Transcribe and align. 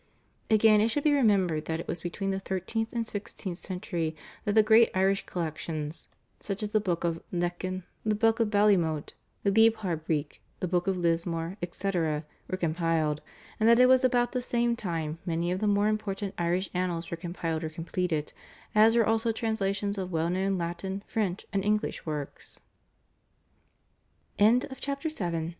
Again 0.49 0.81
it 0.81 0.87
should 0.87 1.03
be 1.03 1.13
remembered 1.13 1.65
that 1.65 1.79
it 1.79 1.87
was 1.87 2.01
between 2.01 2.31
the 2.31 2.39
thirteenth 2.39 2.89
and 2.91 3.05
sixteenth 3.05 3.59
centuries 3.59 4.15
that 4.45 4.53
the 4.55 4.63
great 4.63 4.89
Irish 4.95 5.27
collections 5.27 6.07
such 6.39 6.63
as 6.63 6.71
the 6.71 6.79
Book 6.79 7.03
of 7.03 7.21
Lecan, 7.31 7.83
the 8.03 8.15
Book 8.15 8.39
of 8.39 8.49
Ballymote, 8.49 9.13
the 9.43 9.51
Leabhar 9.51 9.95
Breac, 9.97 10.39
the 10.59 10.67
Book 10.67 10.87
of 10.87 10.97
Lismore, 10.97 11.55
etc., 11.61 12.25
were 12.49 12.57
compiled, 12.57 13.21
and 13.59 13.69
that 13.69 13.79
it 13.79 13.85
was 13.85 14.03
about 14.03 14.31
the 14.31 14.41
same 14.41 14.75
time 14.75 15.19
many 15.23 15.51
of 15.51 15.59
the 15.59 15.67
more 15.67 15.87
important 15.87 16.33
Irish 16.35 16.71
Annals 16.73 17.11
were 17.11 17.15
compiled 17.15 17.63
or 17.63 17.69
completed, 17.69 18.33
as 18.73 18.97
were 18.97 19.05
also 19.05 19.31
translations 19.31 19.99
of 19.99 20.11
well 20.11 20.31
known 20.31 20.57
Latin, 20.57 21.03
French, 21.05 21.45
and 21.53 21.63
English 21.63 22.07
works. 22.07 22.59
Hardiman, 24.39 24.61
/A 24.61 25.11
Statute 25.11 25.49